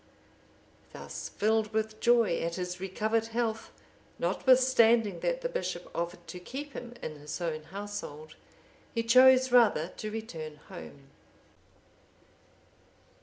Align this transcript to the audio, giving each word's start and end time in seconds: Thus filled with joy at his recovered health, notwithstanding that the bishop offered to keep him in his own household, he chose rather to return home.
Thus 0.93 1.29
filled 1.29 1.73
with 1.73 1.99
joy 1.99 2.39
at 2.39 2.55
his 2.55 2.79
recovered 2.79 3.27
health, 3.27 3.71
notwithstanding 4.17 5.19
that 5.19 5.41
the 5.41 5.47
bishop 5.47 5.87
offered 5.95 6.25
to 6.25 6.39
keep 6.39 6.73
him 6.73 6.95
in 7.03 7.17
his 7.19 7.39
own 7.39 7.65
household, 7.65 8.33
he 8.95 9.03
chose 9.03 9.51
rather 9.51 9.89
to 9.97 10.09
return 10.09 10.55
home. 10.69 11.11